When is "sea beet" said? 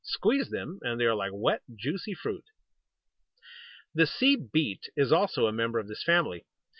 4.07-4.89